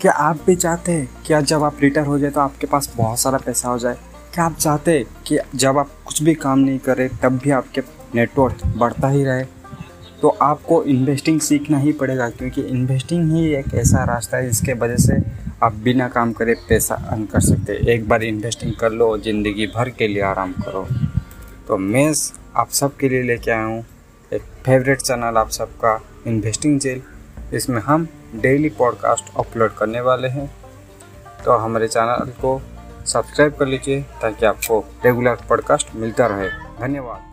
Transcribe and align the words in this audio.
क्या 0.00 0.12
आप 0.12 0.38
भी 0.46 0.54
चाहते 0.56 0.92
हैं 0.92 1.08
क्या 1.26 1.40
जब 1.40 1.62
आप 1.64 1.80
रिटायर 1.80 2.06
हो 2.06 2.18
जाए 2.18 2.30
तो 2.30 2.40
आपके 2.40 2.66
पास 2.66 2.92
बहुत 2.96 3.18
सारा 3.18 3.38
पैसा 3.38 3.68
हो 3.68 3.78
जाए? 3.78 3.96
क्या 4.34 4.44
आप 4.44 4.54
चाहते 4.54 4.92
हैं 4.92 5.04
कि 5.26 5.38
जब 5.54 5.78
आप 5.78 5.90
कुछ 6.06 6.22
भी 6.22 6.34
काम 6.34 6.58
नहीं 6.58 6.78
करें, 6.78 7.08
तब 7.22 7.38
भी 7.38 7.50
आपके 7.50 7.80
नेटवर्क 8.14 8.64
बढ़ता 8.76 9.08
ही 9.08 9.24
रहे? 9.24 9.44
तो 10.22 10.28
आपको 10.42 10.82
इन्वेस्टिंग 10.84 11.40
सीखना 11.40 11.78
ही 11.78 11.92
पड़ेगा, 11.92 12.28
क्योंकि 12.30 12.62
इन्वेस्टिंग 12.62 13.30
ही 13.32 13.46
एक 13.54 13.74
ऐसा 13.74 14.04
रास्ता 14.04 14.36
है 14.36 14.48
जिसके 14.48 14.72
वजह 14.74 14.96
से 14.96 15.20
आप 15.62 15.74
बिना 15.74 16.08
काम 16.08 16.32
करे 16.32 16.54
पैसा 16.68 16.94
अर्न 16.94 17.24
कर 17.26 17.40
सकते 17.40 17.72
हैं। 17.72 17.80
एक 17.88 18.08
बार 18.08 18.22
इन्वेस्टिंग 18.22 18.74
कर 18.80 18.92
लो, 18.92 19.16
ज़िंदगी 19.18 19.66
भर 19.66 19.90
के 19.90 20.08
लिए 20.08 20.22
आराम 20.22 20.52
करो। 20.62 20.86
तो 21.68 21.76
मैं 21.76 22.12
आप 22.56 22.70
सब 22.70 22.96
के 22.96 23.08
लिए 23.08 23.22
लेके 23.22 23.50
आया 23.50 23.64
हूँ। 23.64 23.84
एक 24.32 24.42
फेवरेट 24.64 25.00
चैनल 25.00 25.36
आप 25.36 25.50
सबका 25.52 26.00
इन्वेस्टिंग 26.26 26.80
जेल 26.80 27.02
इसमें 27.54 27.82
हम 27.82 28.08
डेली 28.36 28.68
पॉडकास्ट 28.68 29.24
अपलोड 29.36 29.74
करने 29.74 30.00
वाले 30.00 30.28
हैं। 30.28 30.50
तो 31.44 31.52
हमारे 31.52 31.88
चैनल 31.88 32.30
को 32.30 32.62
सब्सक्राइब 33.06 33.54
कर 33.54 33.66
लीजिए 33.66 34.02
ताकि 34.02 34.46
आपको 34.46 34.84
रेगुलर 35.04 35.34
पॉडकास्ट 35.34 35.88
मिलता 35.94 36.26
रहे। 36.26 36.48
धन्यवाद। 36.48 37.29